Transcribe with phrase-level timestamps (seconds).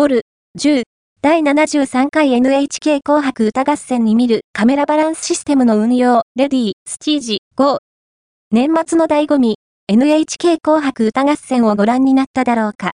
[0.00, 0.22] ボル、
[0.58, 0.84] 10、
[1.20, 7.76] 第73回 NHK 紅白歌合戦に見るカメラバランスシステムの運用、レディー、スチージ、5。
[8.50, 9.56] 年末の醍醐味、
[9.88, 12.88] NHK 紅白歌合戦をご覧になっただろうか。